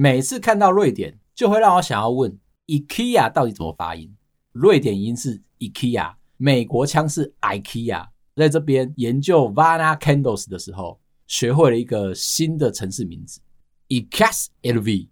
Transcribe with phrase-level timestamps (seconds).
[0.00, 4.14] 每次看到瑞典，就会让我想要问：IKEA 到底怎么发音？
[4.52, 8.06] 瑞典音是 IKEA，美国腔是 IKEA。
[8.36, 13.40] 在这边研究 Vana Candles 的时候，学会了一个新的城市名字
[13.88, 15.08] ：IKEA，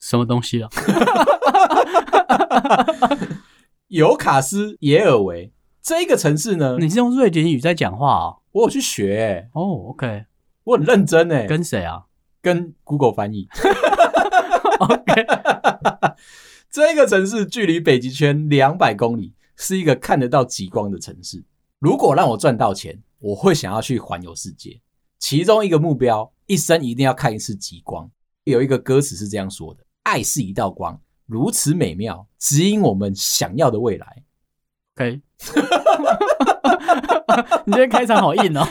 [0.00, 0.70] 什么东西啊？
[3.88, 5.52] 尤卡斯耶尔维
[5.82, 6.78] 这一个城市呢？
[6.80, 8.36] 你是用瑞典语在讲话啊？
[8.52, 9.50] 我有去学欸。
[9.52, 10.24] 哦，OK，
[10.64, 11.46] 我很认真欸。
[11.46, 12.04] 跟谁啊？
[12.40, 13.46] 跟 Google 翻译。
[14.82, 15.26] OK，
[16.68, 21.44] 这个城市距离北极圈两百公里，是一个看得到极光的城市。
[21.78, 24.80] 如果让我赚到钱，我会想要去环游世界。
[25.18, 28.10] 其中一个目标，一生一定要看一次极光。
[28.44, 34.24] 有一个歌词是这样说的：“爱是一道光。”如此美妙，指引我们想要的未来。
[34.96, 35.20] OK，
[37.64, 38.66] 你今天开场好硬哦。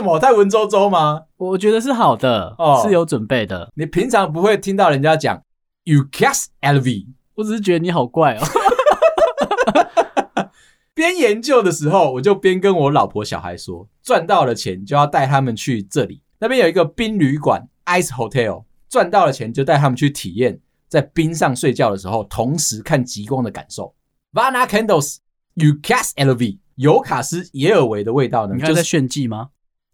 [0.00, 1.24] 为什么我太文绉绉吗？
[1.36, 3.70] 我觉得是好的，哦，是有准备的。
[3.76, 5.42] 你平常不会听到人家讲
[5.84, 8.40] “You cast LV”，我只是觉得你好怪哦。
[10.94, 18.64] 边研究的时候，我就边跟我老婆小孩说，赚到了钱就要带他们去这里，那边有一个冰旅馆 （Ice Hotel）。
[18.88, 23.94] 赚到了钱就带他们去体验在冰上睡觉的时候，同时看极光的感受。
[24.32, 25.18] Vana Candles、
[25.56, 28.54] u c a s LV 尤卡斯耶尔维的味道呢？
[28.54, 29.50] 你看在炫技吗？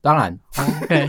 [0.07, 1.09] 当然，OK，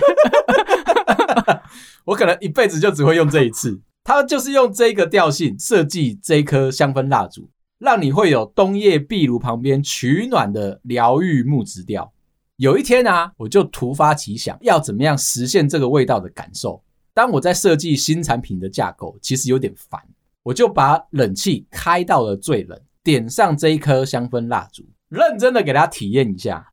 [2.03, 3.79] 我可能一辈子就只会用这一次。
[4.03, 12.11] 它就是用这个调性设计这一颗香氛蜡烛，让你会有冬夜壁炉旁边取暖的疗愈木质调。
[12.55, 16.81] 有一天啊，我就突发奇想，要怎么样实现这个味道的感受。
[17.13, 20.01] 当我在设计新产品的架构，其实有点烦，
[20.41, 26.67] 我就把冷气开到了最冷，点上这一颗香氛蜡烛，认真的给它体验一下。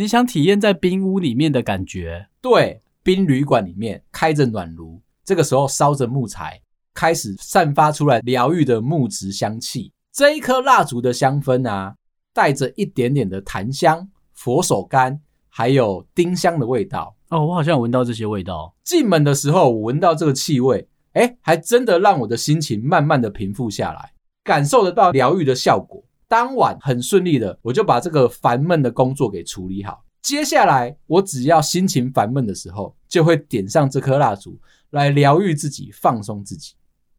[0.00, 2.26] 你想体验在冰屋里面的感觉？
[2.40, 6.58] 对，冰旅馆里面开着暖炉，这个时候烧着木材，
[6.94, 9.92] 开始散发出来疗愈的木质香气。
[10.10, 11.94] 这一颗蜡烛的香氛啊，
[12.32, 15.18] 带着一点点的檀香、佛手柑，
[15.50, 17.14] 还有丁香的味道。
[17.28, 18.74] 哦，我好像闻到这些味道。
[18.82, 26.02] 进门的时候，我闻到这个气味，哎，还真的让我的心情慢慢的平复下来，感受得到疗愈的效果。
[26.30, 30.04] 当晚很顺利的，我就把这个烦闷的工作给处理好。
[30.22, 34.56] 接下来，我只要心情烦闷的时候，就会点上这颗蜡烛
[34.90, 36.74] 来疗愈自己，放松自己。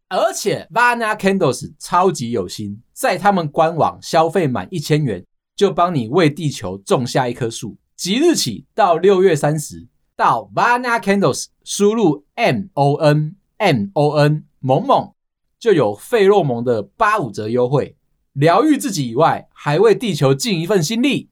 [0.07, 5.25] 而且，Vana Candles 超级有心，在他们官网消费满一千元，
[5.57, 7.75] 就帮你为地球种下一棵树。
[7.97, 9.89] 即日起到六月三十。
[10.13, 15.13] 到 Vana Candles 输入 M O N M O N 萌萌，
[15.59, 17.97] 就有费洛蒙的八五折优惠，
[18.33, 21.29] 疗愈自己以外，还为地球尽一份心力。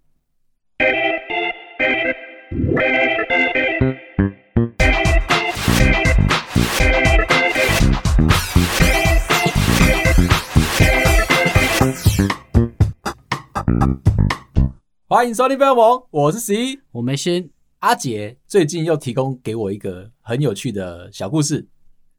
[15.08, 17.50] 欢迎收听费洛蒙，我是十一，我没心。
[17.80, 21.66] 阿杰最近又提供给我一个很有趣的小故事。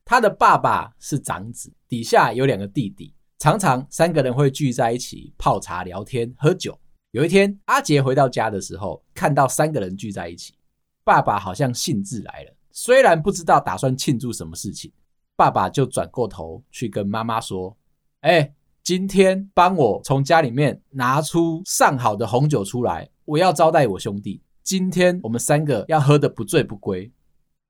[0.07, 6.78] 他的爸爸是长子，底下有两个弟弟，常常三个人会聚在一起泡茶、聊天、喝酒。
[7.12, 10.53] 有一天，阿杰回到家的时候，看到三个人聚在一起，
[11.05, 14.93] 爸爸好像兴致来了，虽然不知道打算庆祝什么事情，
[15.37, 17.75] 爸爸就转过头去跟妈妈说
[18.21, 18.53] ：“哎，
[18.83, 27.11] 今天帮我从家里面拿出上好的红酒出来，我要招待我兄弟。”今天我们三个要喝得不醉不归。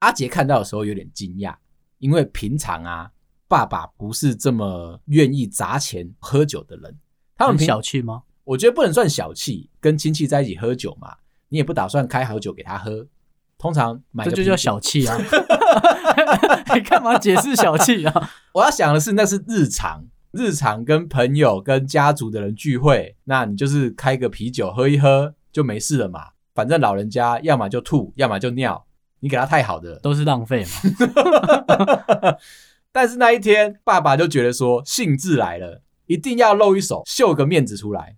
[0.00, 1.54] 阿杰看到的时候有点惊讶，
[1.98, 3.12] 因为平常啊，
[3.50, 6.97] 爸爸不是这么愿意砸钱喝酒的人。
[7.37, 8.22] 他们很小气吗？
[8.44, 11.16] 我觉得不能算小气，跟亲戚在一起喝酒嘛，
[11.49, 13.09] 你也不打算开好酒给他喝。
[13.59, 15.19] 通常买个这就叫小气啊！
[16.75, 18.31] 你干嘛解释小气啊？
[18.53, 26.28] 我要想的是，那是日常，日常跟朋友、跟家族的人聚会，那你就是开个啤酒喝一喝就没事了嘛。
[26.55, 28.87] 反正老人家要么就吐，要么就尿，
[29.19, 30.71] 你给他太好的都是浪费嘛。
[32.92, 38.16] 但是那一天，爸爸就觉得说兴致来了，一定要露一手，秀个面子出来。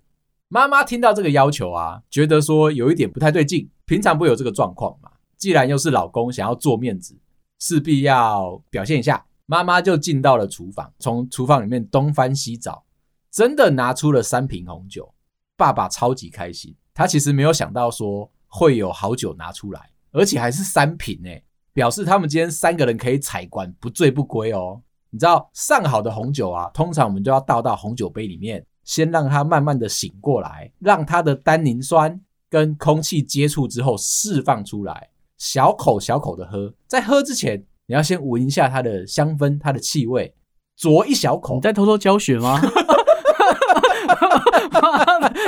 [0.48, 5.10] 妈妈听到这个要求啊，觉得说有一点不太对劲，平常不有这个状况嘛。
[5.36, 7.18] 既然又是老公想要做面子，
[7.58, 9.24] 势必要表现一下。
[9.46, 12.84] 妈妈就进到了厨房，从厨房里面东翻西找，
[13.30, 15.12] 真的拿出了三瓶红酒。
[15.56, 16.74] 爸爸超级开心。
[16.94, 21.42] 他其实没有想到说会有好酒拿出来，而且还是三瓶诶，
[21.72, 24.80] 表示他们今天三个人可以采管不醉不归哦。
[25.10, 36.72] 你知道上好的红酒啊，通常我们就要倒到红酒杯里面，先让它慢慢的醒过来，让它的单宁酸跟空气接触之后释放出来，小口小口的喝。
[36.86, 40.34] 在喝之前你要先闻一下它的香氛，它的气味，
[40.76, 41.56] 啄一小口。
[41.56, 42.58] 你在偷偷教学吗？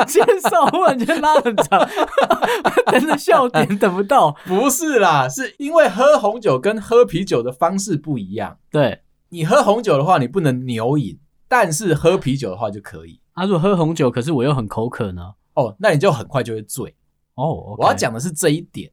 [0.06, 1.88] 介绍忽然间拉很长，
[2.90, 4.36] 真的笑点等不到。
[4.44, 8.58] 不是啦，是因为喝红酒跟喝啤酒的方式不一样。
[8.70, 11.18] 对，你喝红酒的话，你不能牛饮，
[11.48, 13.20] 但是喝啤酒的话就可以。
[13.32, 15.34] 啊，如果喝红酒，可是我又很口渴呢？
[15.54, 16.94] 哦，那你就很快就会醉。
[17.34, 18.90] 哦，okay、我要讲的是这一点，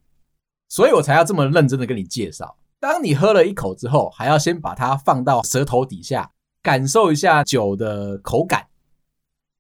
[0.68, 2.58] 所以我才要这么认真的跟你介绍。
[2.80, 6.32] 当你喝了一口之后，还要先把它放到舌头底下，
[6.64, 8.66] 感受一下酒的口感。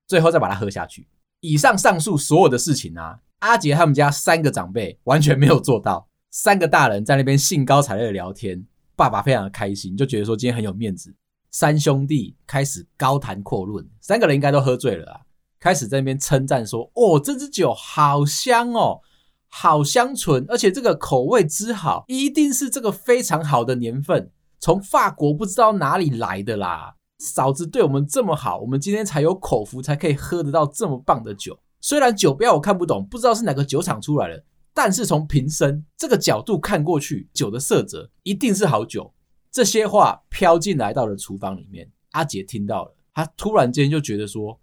[0.07, 1.07] 最后再把它喝下去。
[1.41, 6.07] 以上上述所有的事情啊，阿杰他们家三个长辈完全没有做到。
[6.29, 8.65] 三个大人在那边兴高采烈的聊天，
[8.95, 11.13] 爸爸非常的开心，就觉得说今天很有面子。
[11.49, 15.19] 三兄弟开始高谈阔论，三个人应该都喝醉了啊，
[15.59, 19.01] 开始在那边称赞说：“哦，这支酒好香哦，
[19.49, 31.55] 好香醇，而且这个口味之好，一定是这个非常好的年份，从法国不知道哪里来的啦。”嫂子对我们这么好，我们今天才有口福，才可以喝得到这么棒的酒。
[31.79, 39.13] 虽然酒标我看不懂，不知道是哪个酒厂出来的，但是从瓶身这个角度看过去，酒的色泽一定是好酒。
[39.51, 44.59] 这些话飘进来到了厨房里面，阿杰听到了，他突然间就觉得说：“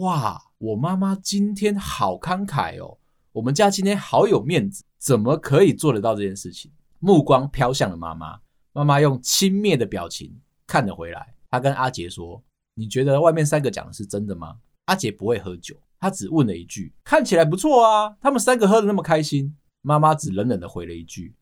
[0.00, 2.96] 哇，我妈妈今天好慷慨哦，
[3.32, 8.38] 我们家今天好有面子，怎么可以做得到这件事情？”目光飘向了妈妈，
[8.72, 10.34] 妈妈用轻蔑的表情
[10.66, 11.34] 看了回来。
[11.54, 12.42] 他跟阿杰说
[12.74, 14.56] ：“你觉得外面三个讲的是真的吗？”
[14.86, 21.32] 阿杰不会喝酒，他只问了一句：“看起来不错啊，他们三个喝的那么开心。”妈妈只冷冷的回了一句：“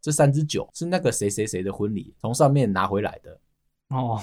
[0.00, 3.38] 这三支酒是那个谁谁谁的婚礼从上面拿回来的。”
[3.94, 4.18] 哦，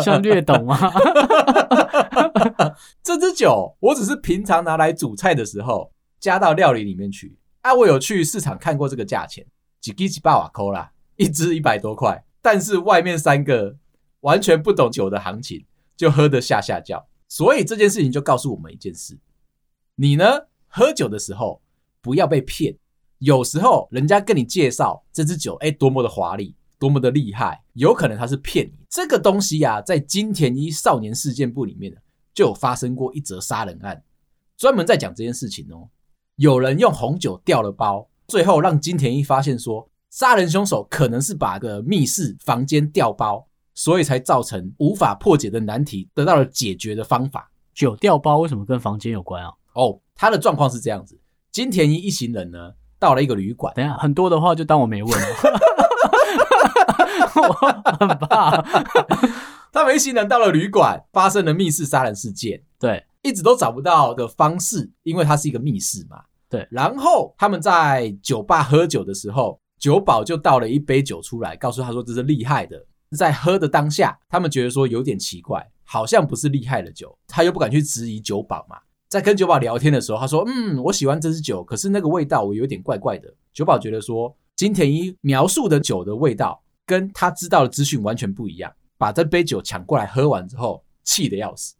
[0.00, 0.92] 像略懂啊。
[3.02, 5.90] 这支酒我只是平常拿来煮菜的时候
[6.20, 7.36] 加到料理里面去。
[7.62, 9.44] 啊，我有去市场看过这个价钱，
[9.80, 12.22] 几几几百瓦扣啦，一支一百多块。
[12.46, 13.76] 但是外面三个
[14.20, 15.66] 完全不懂酒的行情，
[15.96, 17.04] 就喝得下下叫。
[17.26, 19.18] 所以这件事情就告诉我们一件事：
[19.96, 20.24] 你呢，
[20.68, 21.60] 喝酒的时候
[22.00, 22.78] 不要被骗。
[23.18, 28.78] 有时候人家跟你介绍这支酒，哎，多么的华丽，多么的厉害，有可能他是骗你。
[28.88, 31.92] 这个东西呀，在金田一少年事件簿里面
[32.32, 34.00] 就有发生过一则杀人案，
[34.56, 35.88] 专门在讲这件事情哦。
[36.36, 39.90] 有人用红酒调了包，最后让金田一发现说。
[40.16, 47.50] 杀人凶手可能是把个密室房间调包，所以才造成无法破解的难题得到了解决的方法。
[47.74, 49.52] 酒调包为什么跟房间有关啊？
[49.74, 51.20] 哦，他的状况是这样子：
[51.52, 53.74] 金田一一行人呢到了一个旅馆。
[53.76, 55.26] 等一下，很多的话就当我没问了。
[57.36, 57.52] 我
[57.98, 58.62] 很怕。
[59.70, 62.62] 他们一行人到了旅馆，发生了密室杀人事件。
[62.78, 66.22] 对，一直都找不到的方式，因为它是一个密室嘛。
[66.48, 69.60] 对，然后他们在酒吧喝酒的时候。
[69.78, 72.84] 酒保就倒了一杯酒出来，告诉他说这是厉害的。
[73.16, 77.16] 在喝的当下，他们觉得说有点奇怪，好像不是厉害的酒。
[77.28, 78.76] 他又不敢去质疑酒保嘛。
[79.08, 91.74] 在跟酒保聊天的时候，他说：“嗯，我喜欢这支酒，可是那个味道我有点怪怪的。”酒保觉得说金田一描述的酒的味道跟他知道的资讯完全不一样，把这杯酒抢过来喝完之后，气得要死。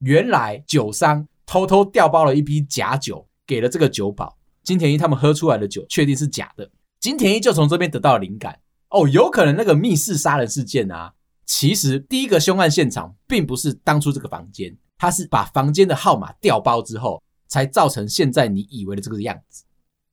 [0.00, 6.68] 原来酒商偷偷调包了一批假酒给了这个酒保，金田一他们喝出来的酒确定是假的。
[7.04, 11.12] 金田一就从这边得到了灵感哦，有可能那个密室杀人事件啊，
[11.44, 19.64] 其实第一个凶案现场并不是当初这个房间，他是把房间的号码调包之后，才造成现在你以为的这个样子。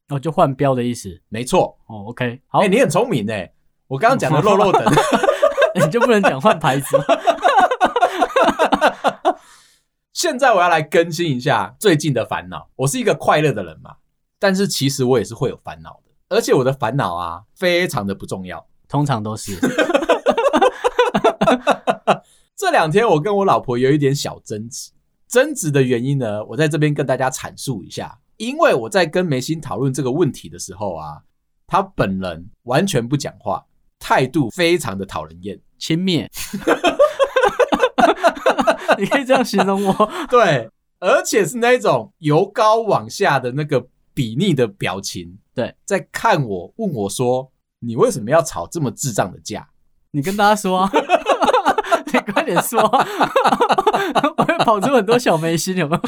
[0.10, 1.80] 哦，就换标的意思，没错。
[1.88, 3.50] 哦，OK，好，哎、欸，你很聪明哎，
[3.88, 4.84] 我刚刚讲的漏漏等，
[5.80, 7.06] 你就不能讲换牌子吗？
[10.12, 12.70] 现在我要来更新一下最近的烦恼。
[12.76, 13.96] 我是一个快乐的人嘛，
[14.38, 16.11] 但是其实我也是会有烦恼的。
[16.32, 19.60] 而且我的烦恼啊，非常的不重要，通常都是。
[22.56, 24.92] 这两天我跟我老婆有一点小争执，
[25.28, 28.18] 争执的原因呢，我在这边跟大家阐述一下。
[28.38, 31.24] 因为我在跟梅心讨论这个问题的时候啊，
[31.68, 33.66] 他本人完全不讲话，
[34.00, 36.30] 态度非常的讨人厌，轻蔑。
[38.98, 40.10] 你可以这样形容我？
[40.30, 40.70] 对，
[41.00, 43.82] 而且是那种由高往下的那个
[44.16, 45.40] 睥睨的表情。
[45.54, 49.68] 对，在看我，问我说：“你为什么要吵这么智障的架？”
[50.12, 50.92] 你跟大家说啊，
[52.12, 56.02] 你快点说，我会跑出很多小眉心，有没有？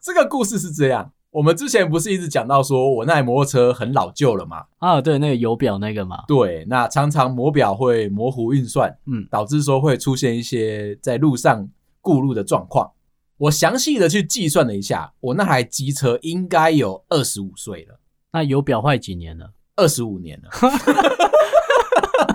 [0.00, 4.64] 这个故事是这样，我们之前不是一直讲到说我那台摩托车很老旧了吗？
[4.78, 6.24] 啊，对，那个油表那个嘛。
[6.26, 11.68] 对，那常常磨表会模糊运算，嗯，导致说会出现一些在路上
[12.00, 12.90] 顾路的状况。
[13.40, 17.98] 我详细的去计算了一下，我那台机车应该有二十五岁了。
[18.32, 19.50] 那油表坏几年了？
[19.76, 20.50] 二十五年了。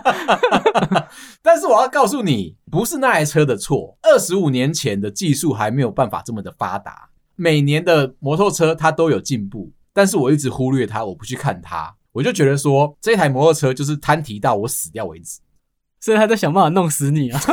[1.43, 3.95] 但是我要告诉你，不是那台车的错。
[4.01, 15.39] 二十五年前的技术还没有办法这么的发达，每年的摩托车它都有进步，但是我一直忽略它，我不去看它，我就觉得说这台摩托车就是摊提到我死掉为止，
[15.99, 17.39] 所以他在想办法弄死你啊。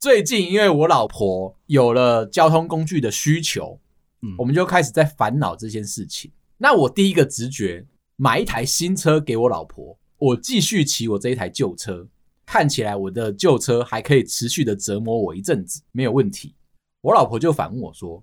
[0.00, 3.80] 最近因为我老婆有了交通工具的需求，
[4.22, 6.30] 嗯，我们就开始在烦恼这件事情。
[6.56, 7.86] 那我第一个直觉。
[8.20, 12.04] 买一台新车给我老婆，我继续骑我这一台旧车，
[12.44, 16.56] 看起来我的旧车还可以持续的折磨我一阵子，没有问题。
[17.02, 18.20] 我老婆就反问我说：“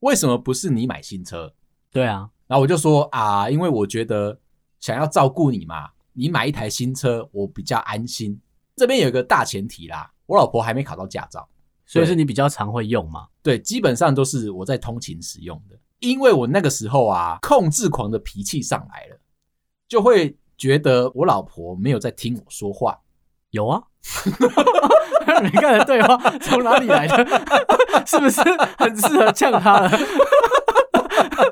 [0.00, 1.54] 为什么不是你买新车？”
[1.90, 4.38] 对啊，然后我就说：“啊，因为我觉得
[4.78, 8.38] 想要照顾你嘛，你买一台新车我比较安心。
[8.76, 11.48] 这边有一个大前提啦，我老婆还没考到驾照，
[11.84, 13.26] 所以是你比较常会用嘛？
[13.42, 19.18] 对，基本上都是我在通勤使用的，因为我那个时候啊，控制狂的脾气上来了。”
[19.90, 23.00] 就会觉得我老婆没有在听我说话。
[23.50, 23.82] 有啊，
[25.42, 27.16] 你看的对话从哪里来的？
[28.06, 28.40] 是不是
[28.78, 29.90] 很适合呛他了？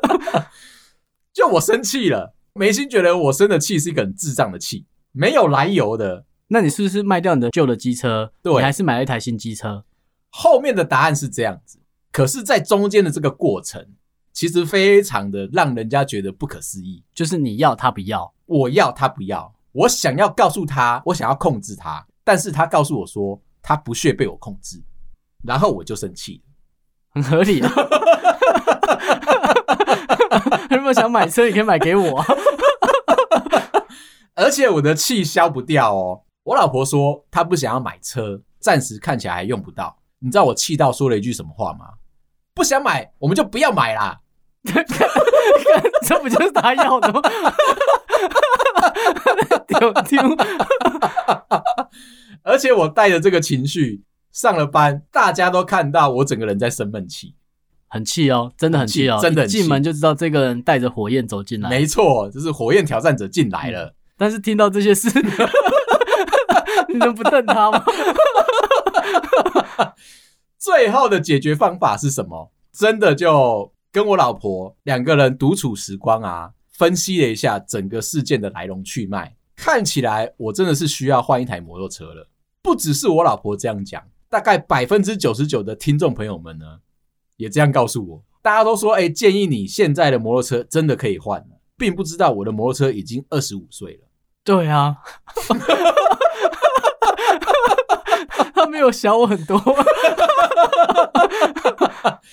[1.35, 6.27] 就我生气了，眉心觉得我生的气是一个很智障的气，没有来由的。
[6.49, 8.33] 那你是不是卖掉你的旧的机车？
[8.43, 9.85] 对，你还是买了一台新机车？
[10.31, 11.79] 后面的答案是这样子，
[12.13, 13.87] 可是，在中间的这个过程。
[14.31, 24.81] 其实非常的让人家觉得不可思议，就是你要他不要，我要他不要，我想要告诉他，我想要控制他，但是他告诉我说他不屑被我控制，
[25.43, 26.53] 然后我就生气了，
[27.15, 27.73] 很合理啊。
[30.71, 32.25] 如果想买车，你可以买给我，
[34.37, 36.23] 而且我的气消不掉哦。
[36.49, 39.95] 我老婆说她不想要买车，暂时看起来还用不到。
[40.19, 41.91] 你知道我气到说了一句什么话吗？
[42.55, 44.19] 不想买，我们就不要买啦。
[46.07, 47.21] 这不就是他要的吗？
[49.67, 50.37] 丢丢，
[52.43, 54.03] 而且我带着这个情绪
[54.33, 57.35] 上了班，大家都看到我整个人在生闷气，
[57.89, 63.95] 很气哦，真的很气哦，真的进门就知道这个人带着火焰走进来，没错，就是火焰挑战者进来了。
[64.17, 65.09] 但是听到这些事，
[66.93, 67.85] 你能不瞪他吗？
[70.59, 72.51] 最后的解决方法是什么？
[72.73, 73.73] 真的就。
[73.91, 82.29] 跟我老婆两个人独处时光啊，分析了一下整个事件的来龙去脉，看起来我真的是需要换一台摩托车了。
[82.61, 86.67] 不只是我老婆这样讲，大概百分之九十九的听众朋友们呢，
[87.39, 88.23] 也这样告诉我。
[88.43, 94.07] 大家都说，哎，建议你现在的摩托车真的可以换了，并不知道我的摩托车已经二十五岁了。
[94.45, 94.99] 对啊，
[98.55, 99.61] 他没有小我很多。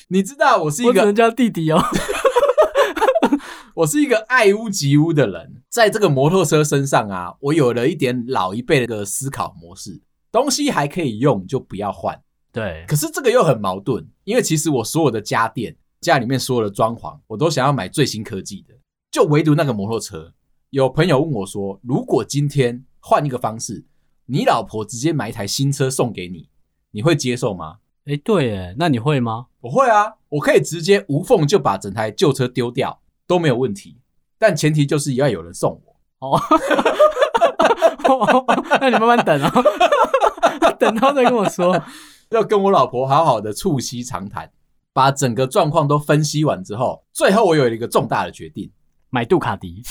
[0.10, 1.82] 你知道我是一个人家弟弟哦，
[3.74, 12.20] 我是一个爱屋及乌的人，在这个摩托车身上啊，我有了一点老一辈的思考模式，东西还可以用就不要换。
[12.52, 18.74] 对，可是这个又很矛盾，因为其实我所有的家电、家里面所有的装潢，我都想要买最新科技的，
[19.12, 20.32] 就唯独那个摩托车。
[20.70, 23.84] 有朋友问我说，如果今天换一个方式，
[24.28, 26.50] 你老婆直接买一台新车送给你，
[26.92, 27.78] 你会接受吗？
[28.06, 29.48] 哎，对耶，那你会吗？
[29.62, 33.98] 我会啊，我可以直接无缝就把整台旧车丢掉都没有问题，
[34.38, 35.96] 但前提就是要有人送我。
[36.20, 36.42] 哦，
[38.80, 39.52] 那你慢慢等啊，
[40.80, 41.82] 等到再跟我说。
[42.30, 44.52] 要跟我老婆好好的促膝长谈，
[44.92, 48.72] 把整个状况都分析完之后，最后我有一个重大的决定：
[49.12, 49.84] 买杜卡迪。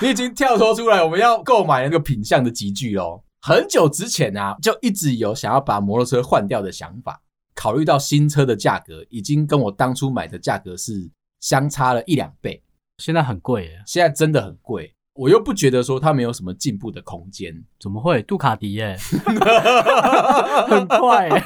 [0.02, 3.22] 你已经跳脱出来，我们要购买那个品相的集聚哦。
[3.42, 7.20] 很久之前啊，就一直有想要把摩托车换掉的想法。
[7.54, 12.62] 考虑到新车的价格已经跟我当初买的价格是相差了一两倍，
[12.96, 13.82] 现在很贵耶。
[13.86, 17.54] 现在真的很贵，我又不觉得说它没有什么进步的空间。
[17.78, 18.22] 怎么会？
[18.22, 18.96] 杜卡迪耶，
[20.66, 21.42] 很快耶。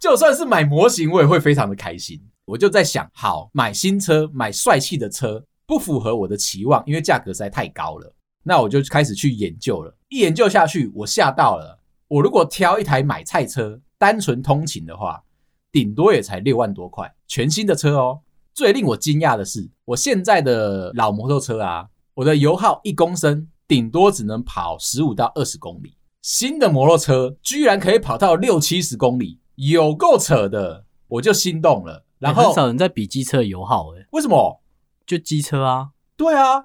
[0.00, 2.18] 就算是买模型，我也会非常的开心。
[2.46, 8.14] 我就在想，好，买新车，买帅气的车，不符合我的期望，因为价格实在太高了。
[8.42, 11.80] 那我就开始去研究了，一研究下去，我吓到了。
[12.08, 15.24] 我如果挑一台买菜车，单纯通勤的话，
[15.72, 18.20] 顶多也才六万多块，全新的车哦。
[18.52, 32.04] 最令我惊讶的是，我现在的老摩托车啊，我的油耗一公升顶多只能跑十五到二十公里，新的摩托车居然可以跑到六七十公里，有够扯的，我就心动了。
[32.18, 34.60] 然后、欸、很少人在比机车油耗、欸，诶为什么？
[35.06, 35.88] 就机车啊？
[36.16, 36.64] 对啊。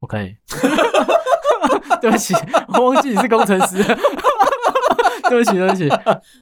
[0.00, 0.36] OK，
[2.00, 2.34] 对不起，
[2.74, 3.82] 我忘记你是工程师。
[5.28, 5.88] 对不起，对不起，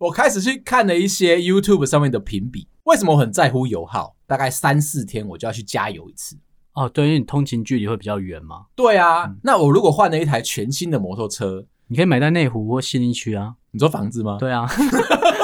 [0.00, 4.16] 我开始去看了一些 YouTube 上面的评比，为什么我很在乎油耗？
[4.26, 6.36] 大概三四天我就要去加油一次。
[6.74, 8.66] 哦，对，因为你通勤距离会比较远嘛。
[8.74, 13.54] 对啊，嗯、那我如果换了一台全新的摩托车，你可以买在内湖或信义区啊。
[13.70, 14.38] 你说房子吗？
[14.40, 14.66] 对啊，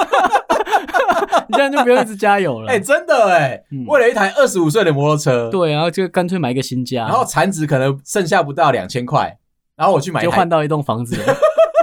[1.50, 2.71] 你这样就不用一直加油了。
[2.71, 9.38] 哎、欸，真的哎、欸，嗯、为了一台二十五岁的摩托车，对，然后就干脆买一个新家，然后残值可能剩下不到两千块，
[9.76, 11.37] 然后我去买，就换到一栋房子了，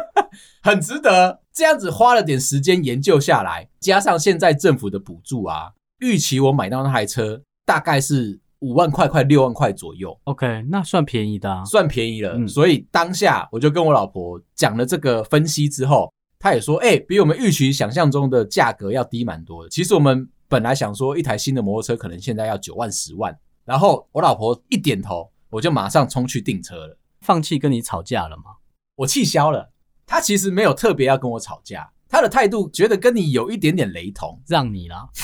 [0.61, 1.39] 很值得。
[1.53, 10.19] 这样子花了点时间研究下来，加上现在政府的补助啊，预期我买到那台车大概是五万块，快六万块左右。
[10.25, 12.33] OK，那算便宜的啊，算便宜了。
[12.33, 19.69] 嗯、所以当下我就跟我老婆讲了这个分析之后，她也说，哎、欸，比我们预期想象中的价格要低蛮多的。
[19.69, 26.97] 其实我们本来想说一台新的摩托车可能现在要九万、十万，然后我老婆一点头，我就马上冲去订车了。
[27.21, 28.43] 放弃跟你吵架了吗？
[28.95, 29.71] 我气消了。
[30.07, 35.09] 他其实没有特别要跟我吵架，他的态度觉得跟你有一点点雷同，让你啦，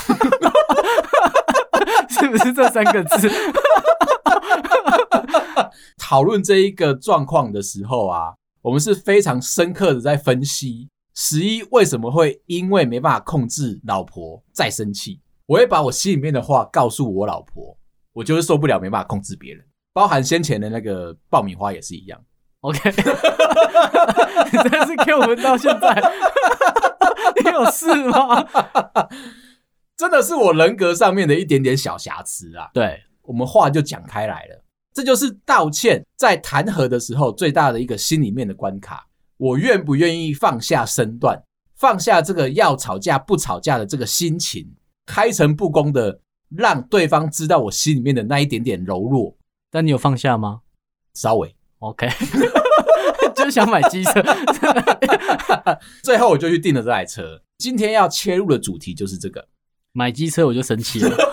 [2.09, 3.29] 是不是这三个字？
[5.99, 10.89] 讨论这一个状况的时候啊，我们是非常深刻的在分析
[11.23, 15.21] 十一为什么会因为没办法控制老婆再生气。
[15.45, 17.77] 我会把我心里面的话告诉我老婆，
[18.11, 19.63] 我就是受不了没办法控制别人，
[19.93, 22.19] 包含先前的那个爆米花也是一样。
[22.61, 22.89] OK，
[24.51, 25.93] 你真是给我们到现在，
[27.45, 28.43] 你有事吗？
[29.95, 32.71] 真的是我人格上面的一点点小瑕疵啊。
[32.73, 39.05] 对，我们话就讲开来了，这就是道歉在谈和的时候最大的一个心里面的关卡。
[39.41, 41.41] 我愿不愿意放下身段，
[41.75, 44.71] 放下这个要吵架不吵架的这个心情，
[45.07, 46.19] 开诚布公的
[46.55, 49.36] 让对方知道我心里面的那一点点柔弱。
[49.71, 50.60] 但你有放下吗？
[51.15, 51.55] 稍微。
[51.79, 52.07] OK，
[53.36, 54.24] 就是想买机车，
[56.03, 57.41] 最后我就去订了这台车。
[57.57, 59.48] 今天要切入的主题就是这个，
[59.91, 61.17] 买机车我就生气了。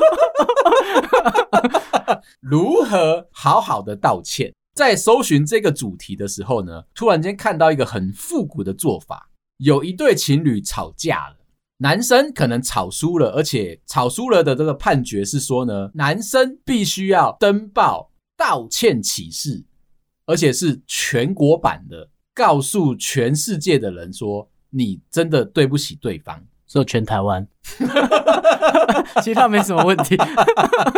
[2.41, 4.55] 如何好好的道歉？
[4.79, 11.37] 在搜寻这个主题的时候呢，突然间看到一个很复古的做法，有一对情侣吵架了，
[11.79, 19.65] 男生可能吵输了，而且吵输了的这个判决是说呢，男生必须要登报道歉启事。
[20.27, 27.45] 而且是全国版的，告诉全世界的人说，你真的对不起对方，说全台湾，
[29.25, 30.17] 其他没什么问题，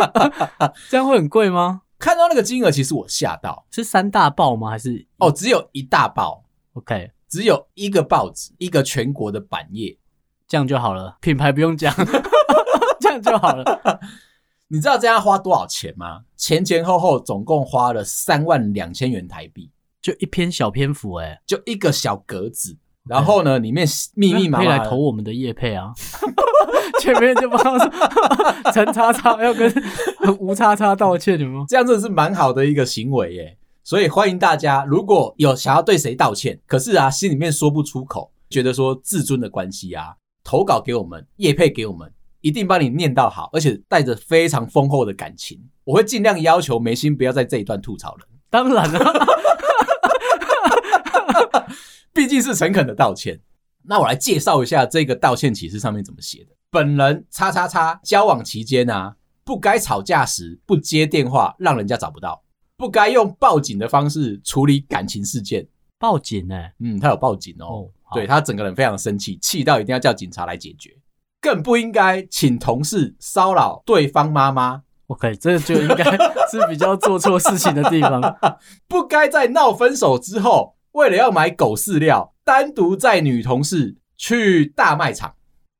[0.87, 1.81] 这样会很贵吗？
[2.01, 4.71] 看到那个金额，其实我吓到，是三大报吗？
[4.71, 9.95] 还是哦，只有一大报？OK，只有一个报纸，一个全国的版页，
[10.47, 11.93] 这样就好了，品牌不用讲，
[12.99, 13.99] 这样就好了。
[14.67, 16.21] 你知道这样花多少钱吗？
[16.35, 19.69] 前前后后总共花了三万两千元台币，
[20.01, 22.75] 就一篇小篇幅，欸，哎，就一个小格子。
[23.07, 25.91] 然后呢，里面密密麻麻可以来投我们的叶配啊。
[26.99, 27.91] 前面就帮说
[28.71, 29.73] 陈叉叉要跟
[30.39, 31.65] 吴叉叉道歉，有吗？
[31.67, 33.57] 这样真的是蛮好的一个行为耶。
[33.83, 42.11] 所以欢迎大家，如果有想要对谁道歉，可是啊心里面说不出口，觉得说自尊的关系啊，投稿给我们，叶配给我们。
[42.41, 45.59] 一定帮你念到好，而且带着非常丰厚的感情。
[45.83, 48.27] 我会尽量要求梅心不要在这一段吐槽人。
[48.49, 48.99] 当然了，
[52.13, 53.39] 毕竟是诚恳的道歉。
[53.83, 56.51] 那我来介绍一下这个道歉启事上面怎么写的。
[56.69, 62.43] 本人叉叉叉交往期间啊，不该吵架时不接电话，让人家找不到；
[62.77, 65.67] 不该用报警的方式处理感情事件。
[65.97, 66.73] 报警呢、欸？
[66.79, 67.65] 嗯，他有报警哦。
[67.65, 70.95] 哦对，他整个人非常生气，气到一定要叫警察来解决。
[71.39, 74.83] 更不应该请同事骚扰对方妈妈。
[75.07, 76.03] OK，这就应该
[76.51, 78.21] 是比较做错事情的地方。
[78.87, 85.33] 不该在闹分手之后，为了要买狗饲料，单独载女同事去大卖场，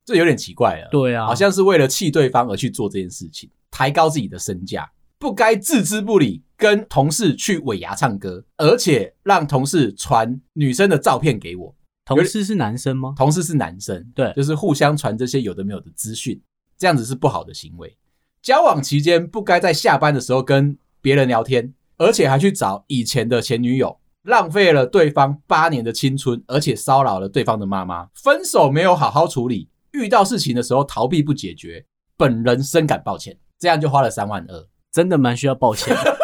[0.06, 0.88] 这有点奇怪了。
[0.92, 4.92] 对啊，好像是为了气对方而去做这件事情，抬高自己的身价。
[5.20, 11.76] 不该置之不理，跟同事去尾牙唱歌，而且让同事传女生的照片给我。
[12.04, 13.14] 同事是男生吗？
[13.16, 16.42] 同事是男生，对，就是互相传这些有的没有的资讯，
[16.76, 17.96] 这样子是不好的行为。
[18.42, 28.08] 交往期间不该在下班的时候跟别人聊天，而且还去找以前的前女友，浪费了对方八年的青春，而且骚扰了对方的妈妈。
[28.14, 31.86] 分手没有好好处理，遇到事情的时候逃避不解决，
[32.18, 33.38] 本人深感抱歉。
[33.60, 36.18] 这样就花了三万二，真的蛮需要抱歉的。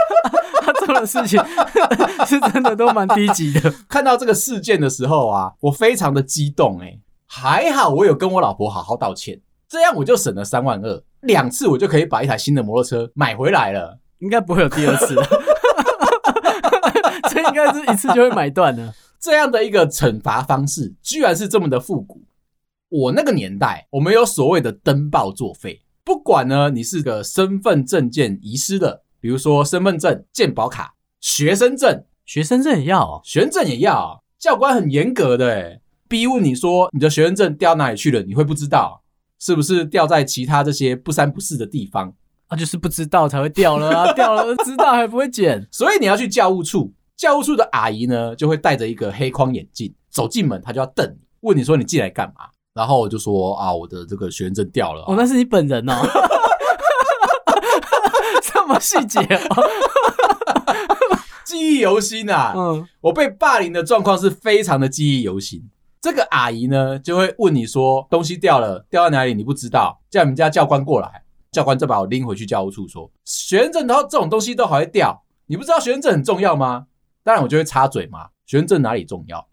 [0.86, 1.42] 做的事情
[2.26, 3.74] 是真的都蛮低级的。
[3.90, 15.28] 看到这个事件的时候啊，我非常的激动哎，还好我有跟我老婆好好道歉，这样我就省了三万二，两次我就可以把一台新的摩托车买回来了，应该不会有第二次了。
[17.54, 18.94] 这应该是一次就会买断的。
[19.20, 22.24] 这样的一个惩罚方式，居然是这么的复古。
[22.90, 34.24] 我那个年代，我们有所谓的登报作废，不管呢，你是个身份证件遗失的，比如说身份证、健保卡、学生证，学生证也要，学生证也要。
[34.40, 39.02] 教官很严格的，诶逼问你说你的学生证掉哪里去了，你会不知道，
[39.40, 42.14] 是不是掉在其他这些不三不四的地方？
[42.48, 52.46] 啊，就是不知道才会掉了啊，掉了知道还不会捡， 所以你要去教务处，教务处的阿姨呢就会戴着一个黑框眼镜走进门，她就要瞪你，问你说你进来干嘛？
[52.74, 55.04] 然后我就说啊，我的这个学生证掉了。
[55.08, 55.94] 哦，那是你本人哦，
[58.44, 59.64] 这么细节哦，
[61.44, 62.54] 记忆犹新啊。
[62.56, 65.68] 嗯，我被霸凌的状况是非常的记忆犹新。
[66.00, 69.34] 这个阿姨呢就会问你说东西掉了，掉在哪里？
[69.34, 71.24] 你不知道，叫你们家教官过来。
[71.52, 76.86] 教官再把我拎回去教务处，说学生证，然后这种东西都还会掉，你不知道学生证很重要吗？
[77.28, 79.46] 当然我就会插嘴嘛，学生证哪里重要？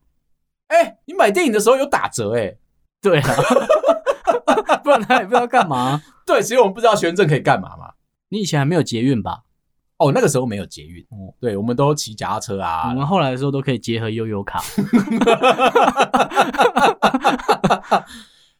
[0.69, 2.55] 哎，你买电影的时候有打折哎，
[3.03, 3.35] 对啊，
[4.85, 6.01] 不然他也不知道干嘛。
[6.25, 7.95] 对，其实我们不知道学生证可以干嘛嘛。
[8.29, 9.43] 你以前还没有捷运吧？
[9.97, 12.89] 哦，那个时候没有捷运，哦，对，我们都骑脚踏车啊。
[12.91, 14.63] 我们后来的时候都可以结合悠游卡。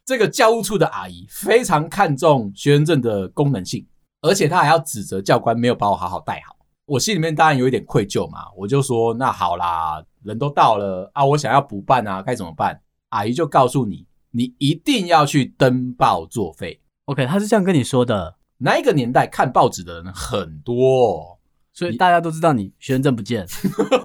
[0.05, 3.87] 这个教务处的阿姨非常看重学生证的功能性，
[4.23, 6.54] 而且她还要指责教官没有把我好好带好。
[6.87, 12.81] 我心里面当然有一点愧疚嘛，我就说那好啦，人都到了啊，我想要补办啊，该怎么办？
[13.09, 16.81] 阿姨就告诉你，你一定要去登报作废。
[17.07, 18.37] OK，他是这样跟你说的。
[18.59, 21.39] 那一个年代看报纸的人很多，
[21.73, 23.47] 所以大家都知道你学生证不见，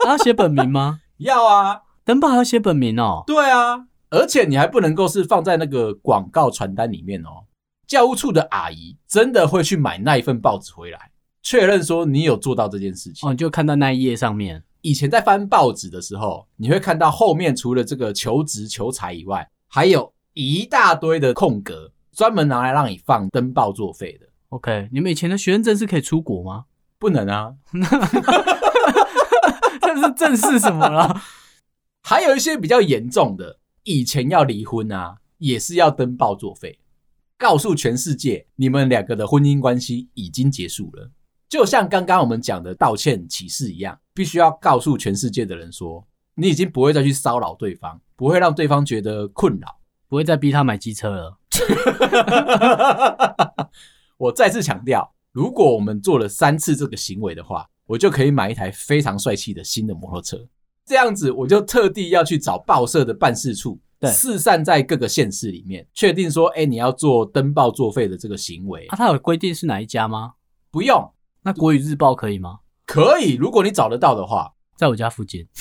[0.06, 1.02] 要写本名吗？
[1.18, 3.24] 要啊，登报还要写本名哦。
[3.28, 3.88] 对啊。
[4.12, 7.46] 而且你还不能够是放在那个广告传单里面哦。
[7.86, 11.12] 教务处的阿姨真的会去买那一份报纸回来，
[11.50, 13.28] 确认说你有做到这件事情。
[13.28, 14.64] 哦，你就看到那一页上面。
[14.82, 24.28] 以前在翻报纸的时候，你会看到后面除了这个求职求财以外，还有一大堆的空格，专门拿来让你放登报作废的。
[24.50, 26.66] OK，你们以前的学生证是可以出国吗？
[27.00, 27.56] 不能啊。
[29.82, 31.20] 这是正是什么了？
[32.04, 33.58] 还有一些比较严重的。
[33.86, 36.78] 以前要离婚啊，也是要登报作废，
[37.40, 41.10] 告诉全世界你们两个的婚姻关系已经结束了。
[41.50, 51.40] 就像刚刚我们讲的道歉启事一样，必须要告诉全世界的人说，你已经不会再去骚扰对方，不会让对方觉得困扰，不会再逼他买机车了。
[54.18, 60.48] 我再次强调，如果我们做了三次这个行为的话，我就可以买一台非常帅气的新的摩托车。
[60.86, 68.86] 这样子，我就特地要去找报社的办事处，对，四散在各个县市里面，确定说，哎，你要做登报作废的这个行为。
[68.88, 70.34] 啊，他有规定是哪一家吗？
[70.70, 71.12] 不用。
[71.44, 72.60] 那国语日报可以吗？
[72.86, 75.48] 可以，如果你找得到的话，在我家附近。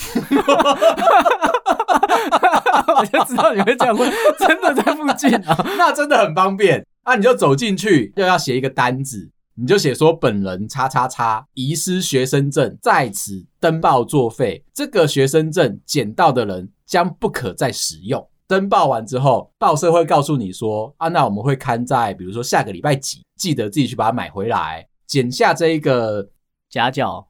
[2.97, 6.85] 我就知道你会这样问，真的在附近啊， 那真的很方便。
[7.05, 9.31] 那你就走进去，又要写一个单子。
[9.55, 14.63] 你就写说本人叉叉叉遗失学生证，在此登报作废。
[14.73, 18.25] 这个学生证捡到的人将不可再使用。
[18.47, 26.29] 登报完之后，报社会告诉你说啊，那我们会刊在比如说下个礼拜几，记得自己去把它买回来，剪下这一个
[26.69, 27.29] 夹角，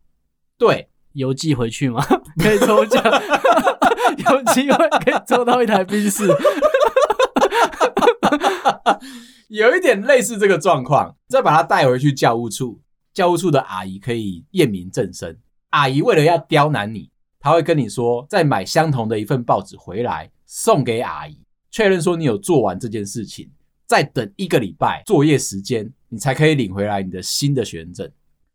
[0.58, 2.06] 对，邮寄回去吗？
[2.44, 3.02] 可以抽奖，
[4.30, 6.28] 有机会可以抽到一台宾士。
[9.48, 12.82] 有一点类似这个状况，再把它带回去教务处，
[13.13, 15.39] 教务处的阿姨可以验明正身。
[15.70, 23.50] 阿姨为了要刁难你，她会跟你说，再买相同的一份报纸回来送给阿姨，确认说你有做完这件事情，
[23.88, 28.12] 再等一个礼拜作业时间，你才可以领回来你的新的学生证。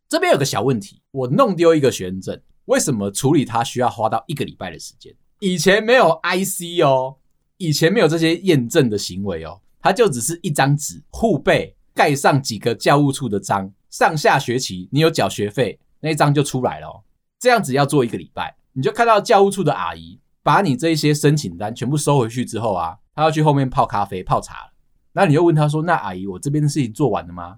[0.07, 5.13] 这边有个小问题，我弄丢一个学生证，为什么处理它需要花到一个礼拜的时间？
[5.39, 7.17] 以前没有 IC 哦，
[7.57, 9.59] 以前没有这些验证的行为哦。
[9.81, 17.03] 它就只是一张纸，护背盖上几个教务处的章，上下学期你有缴学费，那一张就出来了哦。
[17.39, 24.71] 这样子要做一个礼拜，你就看到教务处的阿姨把你这些申请单全部收回去之后啊，她要去后面泡咖啡、泡茶了。
[25.15, 27.57] 那你又问他说：“那阿姨，我这边的事情做完了吗？”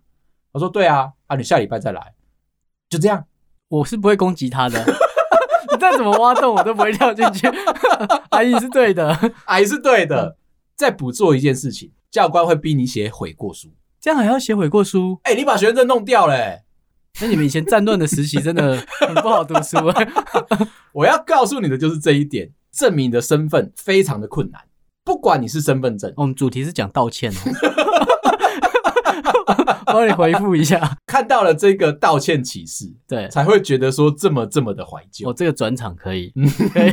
[0.54, 2.14] 我说：“对啊，啊，你下礼拜再来。”
[2.88, 3.26] 就这样，
[3.68, 4.80] 我是不会攻击他的，
[5.74, 7.48] 你再怎么挖洞我都不会跳进去。
[8.30, 10.38] 阿姨是对的，阿姨是对的。
[10.76, 11.92] 再补做一件事情。
[12.10, 15.20] 教官会逼你写悔过书，这样还要写悔过书？
[15.24, 16.64] 哎、欸，你把学生证弄掉了、欸，
[17.20, 20.08] 那你们以前战乱的实习真的 很不好读书、欸。
[20.94, 24.62] 我要告诉你的就是这一点，证明你的身份非常的困难。
[25.08, 27.36] 不管你是身份证，我们主题是讲道歉哦。
[29.86, 30.98] 帮你回复一下。
[31.06, 35.26] 看到了这个道歉启示，对，才会觉得说这么这么的怀旧。
[35.26, 36.34] 我这个转场可以，
[36.74, 36.92] 可以。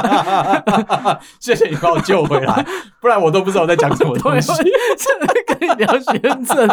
[1.38, 2.66] 谢谢你把我救回来，
[3.02, 4.50] 不然我都不知道我在讲什么东西。
[5.46, 6.66] 跟你聊学证，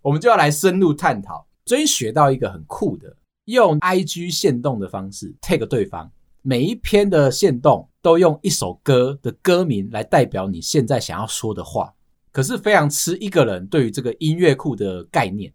[0.00, 1.44] 我们就要来深入探讨。
[1.66, 6.08] 最近学到一个很酷的，用 IG 限动的方式 take 对方。
[6.48, 11.92] 每一篇的限动都用一首歌的歌名来代表你现在想要说的话，
[12.32, 15.52] 可是非常吃一个人对于这个音乐库的概念。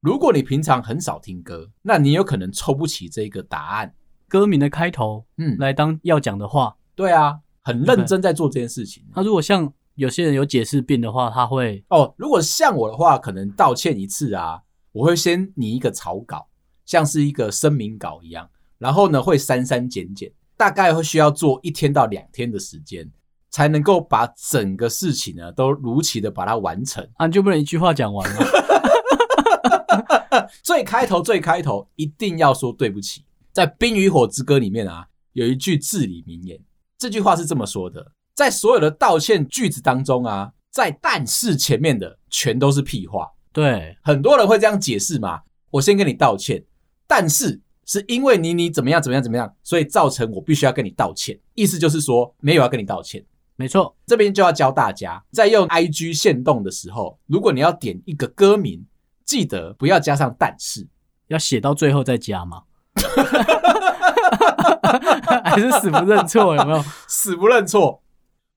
[0.00, 3.94] 如果你平常很少听歌，那你有可能抽不起这个答案。
[4.26, 6.76] 歌名的开头，嗯，来当要讲的话。
[6.96, 9.04] 对啊，很认真在做这件事情。
[9.14, 14.60] 那如果像有些人有解释病的话，他会哦，如果像我的话，可能道歉一次啊，
[14.90, 16.48] 我会先拟一个草稿，
[16.84, 18.50] 像是一个声明稿一样。
[18.78, 23.08] 然后呢，会删删减减，大概会需要做一天到两天的时间，
[23.50, 27.06] 才能够把整个事情呢都如期的把它完成。
[27.14, 28.40] 啊，你就不能一句话讲完吗？
[30.62, 33.24] 最开头，最开头一定要说对不起。
[33.52, 36.58] 在《冰与火之歌》里面啊，有一句至理名言，
[36.98, 43.30] 这句话是这么说的：在所有的道歉句子当中啊，在但是前面的全都是屁话。
[43.52, 46.62] 对，很多人会这样解释嘛，我先跟你道歉，
[47.06, 47.62] 但是。
[47.86, 51.38] 是因为你你怎么样怎么样怎么样，所以造成我必须要跟你道歉。
[51.54, 53.24] 意思就是说，没有要跟你道歉。
[53.54, 58.84] 没错，这边就要教大家，在用 IG 限动的时候，如果你要点一个歌名，
[59.24, 60.86] 记得不要加上但是，
[61.28, 62.62] 要写到最后再加吗？
[65.44, 66.54] 还是死不认错？
[66.54, 66.84] 有没有？
[67.08, 68.02] 死不认错？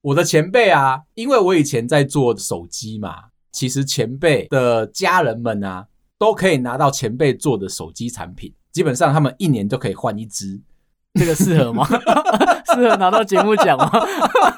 [0.01, 3.15] 我的前辈啊，因为我以前在做手机嘛，
[3.51, 5.87] 其实前辈的家人们啊，
[6.17, 8.53] 都可以拿到前辈做的手机产品。
[8.71, 10.59] 基本上他们一年就可以换一只，
[11.19, 11.87] 这个适合吗？
[12.73, 13.91] 适合拿到节目奖吗？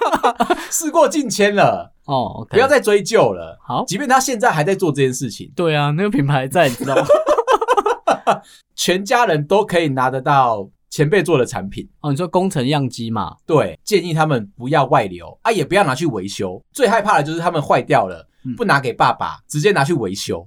[0.69, 3.57] 事过境迁了哦，不要再追究了。
[3.65, 7.05] 好，即便他现在还在做这件事情，对啊，那个品牌在，你知道吗？
[8.75, 12.11] 全家人都可以拿得到前辈做的产品哦。
[12.11, 13.35] 你说工程样机嘛？
[13.45, 16.61] 对，建议他们不要外流啊，也不要拿去维修。
[16.73, 20.45] 最害怕的就是他们坏掉了，不拿给爸爸，直接拿去维修。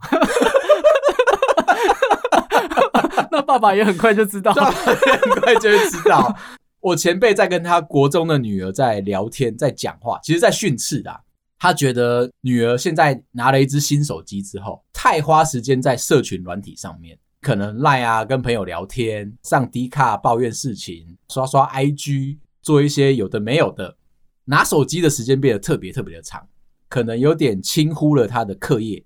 [3.30, 6.36] 那爸爸也很快就知道， 爸爸很快就会知道。
[6.80, 11.20] 我前辈在跟他国中的女儿在聊天，在讲话，其实在训斥的。
[11.58, 23.96] 他觉得女儿现在拿了一支新手机之后，太花时间在社群软体上面，可能赖啊，跟朋友聊天，上 D 卡抱怨事情，刷刷 IG，做一些有的没有的，
[24.44, 26.46] 拿手机的时间变得特别特别的长，
[26.90, 29.02] 可能有点轻忽了他的课业。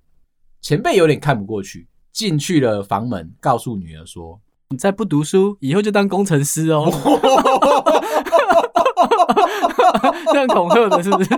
[0.60, 1.86] 前辈有点看不过去。
[2.18, 6.90] 进去了房门，告诉女儿说：“你再不读书，以后就当工程师哦。”
[10.32, 11.30] 这样恐吓的，是不是？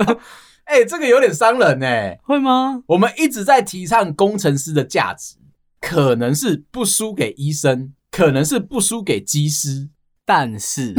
[0.64, 2.82] 哎、欸，这个有点伤人哎，会吗？
[2.86, 5.36] 我们一直在提倡工程师的价值，
[5.82, 9.90] 可能是不输给医生，可能是不输给机师，
[10.24, 10.94] 但是。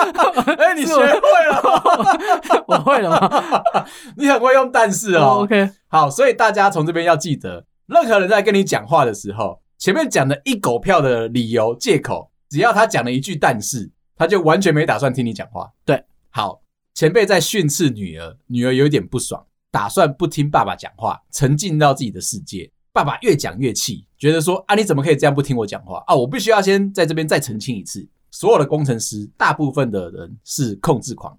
[0.58, 2.64] 哎、欸，你学会了吗？
[2.68, 3.62] 我会了吗？
[4.16, 5.20] 你很会用但是哦。
[5.20, 15.70] Oh, OK，好，所以大家从这边要记得，任何人在跟你讲话的时候，前面讲的一狗票的理由借口，只要他讲了一句但是，他就完全没打算听你讲话。
[15.84, 16.62] 对，好，
[16.94, 22.70] 前辈在训斥女儿，女儿有点不爽，打算不听爸爸讲话，沉浸到自己的世界。
[22.92, 26.14] 爸爸越讲越气，觉得说啊，你怎么可以这样不听我讲话啊？
[26.16, 28.06] 我必须要先在这边再澄清一次。
[28.30, 31.36] 所有的工程师，大部分的人是控制狂。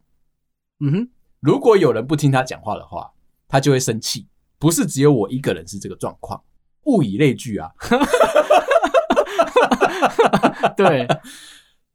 [0.79, 3.11] 嗯哼，如果有人不听他讲话的话，
[3.47, 4.27] 他就会生气。
[4.59, 6.43] 不是只有我一个人是这个状况，
[6.83, 7.71] 物以类聚啊。
[10.77, 11.07] 对，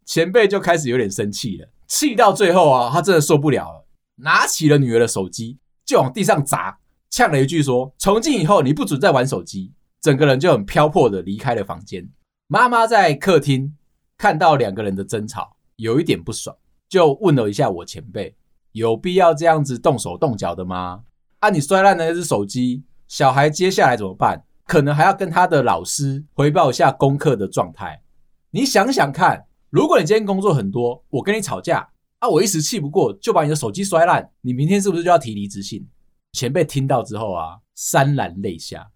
[0.04, 6.78] 前辈就开始有点生气了，气到最后啊，他真的受不了了，拿起了女儿的手机就往地上砸，
[7.10, 12.08] 呛了一句说：“从今以后你不准再玩手机。”整个人就很飘泊的离开了房间。
[12.46, 13.76] 妈妈在客厅。
[14.18, 16.56] 看到两个人的争吵，有一点不爽，
[16.88, 18.34] 就问了一下我前辈
[18.72, 21.04] ：“有必要这样子动手动脚的吗？
[21.40, 24.42] 啊，你摔烂了那只手机，小孩接下来怎么办？
[24.64, 28.02] 可能还要跟他的老师回报一下功课的状态。
[28.50, 35.86] 你想想看，如果你今天工作很多，我跟你吵架啊，我一时气不过就把你的手机摔烂，你明天是不是就要提离职信？”
[36.32, 38.90] 前辈听到之后啊，潸然泪下，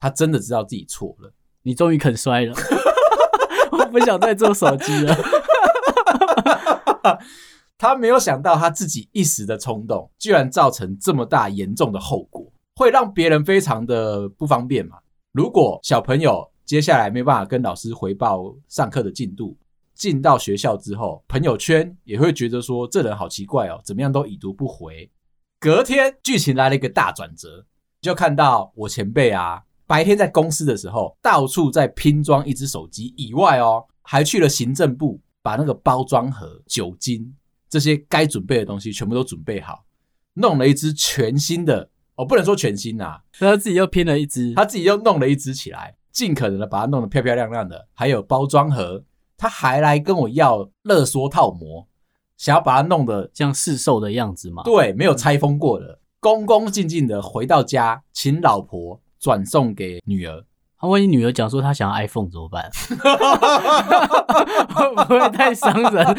[0.00, 2.54] 他真的知道自己错了，你终于肯摔了。
[3.88, 5.16] 不想再做手机了。
[7.78, 14.98] 他没有想到他自己一时的冲动，居然造成这么大严重的后果，会让别人非常的不方便嘛。
[15.32, 19.56] 如果小朋友接下来没办法跟老师回报上课的进度，
[19.94, 25.08] 进到学校之后，朋友圈也会觉得说，这人好奇怪哦，怎么样都已读不回。
[25.60, 27.64] 隔天剧情来了一个大转折，
[28.00, 37.34] 就看到我前辈啊，白天在公司的时候到处在拼装一只手机，以外哦，还去了行政部，把那个包装盒、酒精
[37.68, 39.84] 这些该准备的东西全部都准备好，
[40.34, 41.90] 弄了一只全新的。
[42.16, 49.02] 哦，不能说全新啊，他自己又拼了一只，他自己又弄了一只起来，尽可能的把它弄得漂漂亮亮的，还有包装盒，
[49.36, 51.88] 他还来跟我要热缩套膜。
[52.36, 54.62] 想要把它弄得像市售的样子嘛？
[54.62, 60.44] 对，没有拆封过的，嗯、恭恭敬敬的回到家，请老婆转送给女儿。
[60.80, 62.70] 他、啊、万一女儿讲说她想要 iPhone 怎么办？
[64.74, 66.16] 会不会太伤人？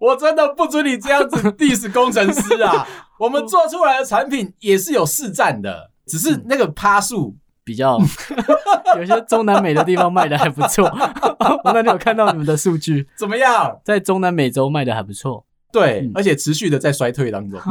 [0.00, 2.86] 我真的不准你这样子 diss 工程师啊！
[3.18, 7.36] 我们做出来的产品也是有市占的，只是那个趴数。
[7.64, 7.98] 比较
[8.96, 10.84] 有些中南美的地方卖的还不错，
[11.64, 13.80] 我那天有看到你们的数据，怎么样？
[13.84, 17.58] 在中南美洲卖的还不错，对，嗯、而且持续的在衰退当中。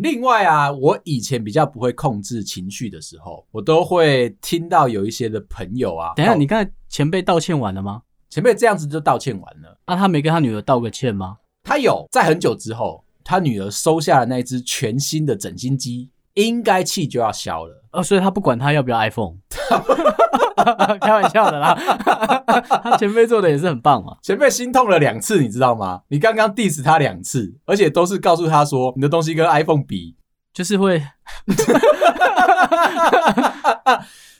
[0.00, 8.00] 另外啊，我以前比较不会控制情绪的时候，我都会听到有一些的朋友啊，等一下，你刚才前辈道歉完了吗？
[8.30, 11.36] 前辈这样子就道歉完了，啊，他没跟他女儿道个歉吗？
[11.62, 16.10] 他有，在很久之后，他女儿收下了那只全新的整新机。
[16.34, 19.34] 应该气就要消了哦，所以他不管他要不要 iPhone，
[21.00, 21.74] 开玩笑的啦。
[22.82, 26.02] 他前辈做的也是很棒嘛，前辈心痛了两次，你知道吗？
[26.08, 30.16] 你刚刚 diss 他两次，而且都是告诉他说你的东西跟 iPhone 比，
[30.52, 31.02] 就是会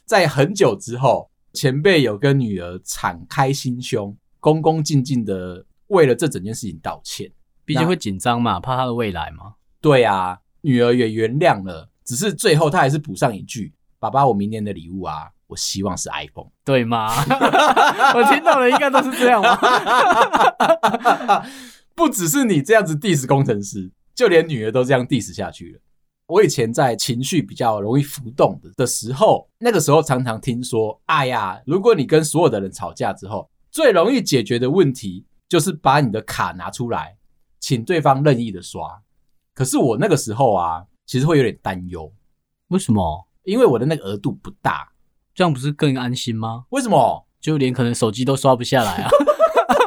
[0.04, 7.30] 在很久之后，前辈有跟女儿敞开心胸，恭恭敬敬的为了这整件事情道歉，
[7.64, 9.54] 毕竟会紧张嘛，怕他的未来嘛。
[9.80, 10.38] 对啊。
[10.62, 17.12] 女儿也原谅了，只是最后她还是补上一句：“爸爸，我明年的礼物啊，我希望是 iPhone，对吗？”
[18.14, 19.58] 我听到的应该都是这样吗？
[21.94, 25.80] 不只是你这样子 diss 工程师，就连女儿都这样 diss 下去了。
[26.26, 37.16] 我以前在情绪比较容易浮动的的时候，那个时候常常听说：“哎呀，如果你跟所有的人吵架之后，最容易解决的问题就是把你的卡拿出来，
[37.58, 39.02] 请对方任意的刷。”
[39.52, 42.10] 可是我那个时候啊，其实会有点担忧。
[42.68, 43.26] 为什么？
[43.42, 44.88] 因为我的那个额度不大，
[45.34, 46.64] 这样不是更安心吗？
[46.70, 47.26] 为什么？
[47.40, 49.10] 就连可能手机都刷不下来啊，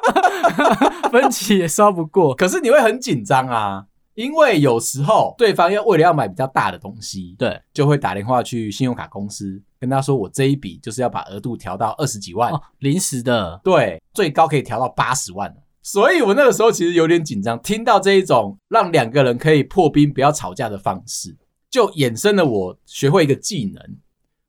[1.11, 2.33] 分期也刷不过。
[2.33, 15.55] 可是你会很紧张啊，因为有时候对方要为了要买比较大的东西，对，就会打电话去信用卡公司，跟他说我这一笔就是要把额度调到二十几万，哦，临时的，对，最高可以调到八十万。
[15.83, 21.37] 所以我那个时候其实有点紧张，听到这一种让两个人可以破冰、不要吵架的方式，
[21.69, 23.83] 就衍生了我学会一个技能。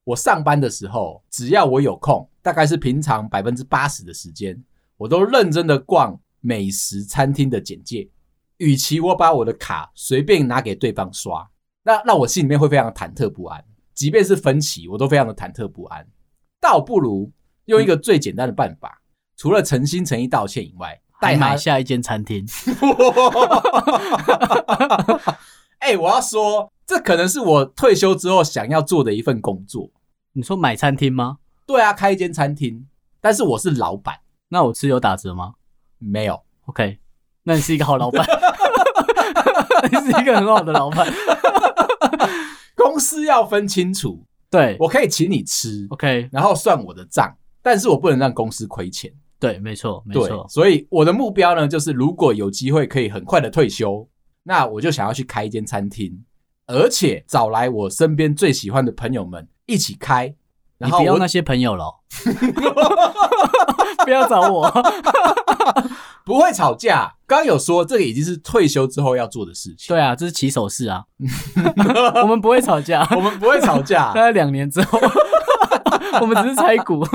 [0.04, 4.62] 我上班的时候，只要我有空，大概是平常百分之八十的时间，
[4.96, 8.08] 我都认真的逛美食餐厅的简介。
[8.58, 11.50] 与其我把我的卡随便拿给对方刷，
[11.82, 13.64] 那让我心里面会非常忐忑不安。
[13.94, 16.06] 即便是分歧，我都非常的忐忑不安。
[16.60, 17.32] 倒不如
[17.64, 19.02] 用一个最简单的办法，嗯、
[19.36, 21.00] 除了诚心诚意道歉以外。
[21.20, 22.44] 代买下一间餐厅。
[25.78, 29.90] 哎、欸，我要说，这可能是我退休之后想要做的一份工作。
[30.37, 31.38] 你说买餐厅吗？
[31.64, 32.87] 对啊，开一间餐厅，
[33.20, 34.18] 但是我是老板。
[34.49, 35.55] 那我吃有打折吗？
[35.99, 36.42] 没有。
[36.66, 36.99] OK，
[37.44, 38.27] 那你是一个好老板，
[39.92, 41.07] 你是一个很好的老板。
[42.75, 49.12] 公司要分清楚，对，我可以请你吃，OK，然后算我的账，但是我不能让公司亏钱。
[49.38, 50.44] 对，没错，没错。
[50.49, 54.09] 所以我的目标呢，就是如果有机会可以很快的退休，
[54.42, 56.25] 那我就想要去开一间餐厅，
[56.66, 60.35] 而且找来我身边最喜欢的朋友们一起开。
[60.77, 62.00] 然后你不要那些朋友了，
[64.05, 64.68] 不要找我，
[66.27, 67.14] 不会吵架。
[67.27, 69.87] 刚刚有说这个已经是退休之后要做的事情。
[69.94, 71.05] 对啊，这是起手式啊。
[72.22, 74.12] 我们不会吵架，我们不会吵架。
[74.12, 74.98] 大概两年之后，
[76.20, 77.07] 我们只是拆股。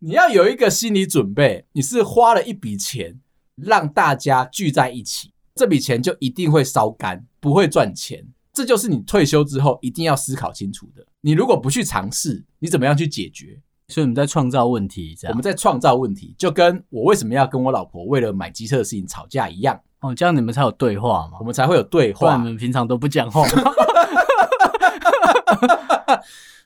[0.00, 3.20] 你要有一个心理准备，你是花了一笔钱
[3.56, 8.26] 让大家聚在一起，这笔钱就一定会烧干，不会赚钱。
[8.52, 11.06] 这就是你退休之后一定要思考清楚的。
[11.24, 13.58] 你如果不去尝试，你怎么样去解决？
[13.88, 15.32] 所以我们在创造问题，这样。
[15.32, 19.80] 我们在创造问题，就跟我为什么要跟我老婆为了买机车的事情吵架一样。
[20.00, 21.38] 哦，这样你们才有对话嘛？
[21.40, 22.20] 我们才会有对话。
[22.20, 23.42] 不然你们平常都不讲话。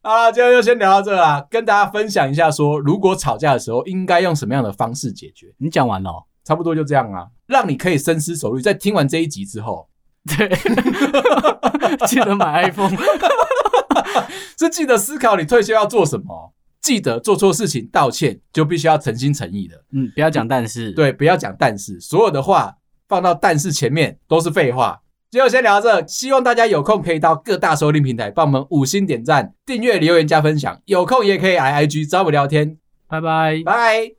[0.02, 5.54] 啊，今天就先聊到这啦，跟大家分享一下说，说如果吵架的时候应该用什么样的方式解决。
[5.58, 8.62] 你讲完了，差不多就这样啊，让你可以深思熟虑。
[8.62, 9.88] 在听完这一集之后，
[10.36, 10.48] 对，
[12.08, 12.90] 记得买 iPhone，
[14.58, 19.76] 是记得思考你退休要做什么，记得做错事情道歉，就必须要诚心诚意的。
[19.92, 22.74] 嗯，不要讲但是，对，不要讲但是，所有的话
[23.08, 25.00] 放到但是前面都是废话。
[25.30, 30.80] 今天先聊到这，希望大家有空可以到各大收听平台帮我们五星点赞、订阅、留言、加分享。
[30.86, 32.78] 有空也可以来 IG 找我聊天。
[33.08, 34.17] 拜拜，拜。